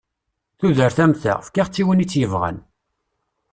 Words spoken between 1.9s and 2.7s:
i tt-yebɣan.